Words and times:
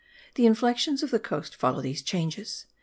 The 0.33 0.47
inflexions 0.47 1.03
of 1.03 1.11
the 1.11 1.19
coast 1.19 1.55
follow 1.55 1.79
these 1.79 2.01
changes. 2.01 2.65